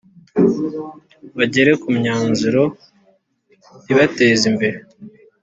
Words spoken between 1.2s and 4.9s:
bagere ku myanzuro ibateza imbere.